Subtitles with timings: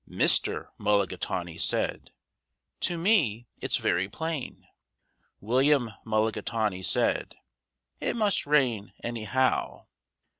[0.09, 0.69] Mr.
[0.79, 2.09] Mulligatawny said,
[2.79, 4.65] "To me it's very plain."
[5.39, 7.35] William Mulligatawny said,
[7.99, 9.85] "It must rain, anyhow."